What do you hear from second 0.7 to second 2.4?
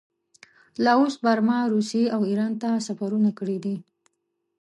لاوس، برما، روسیې او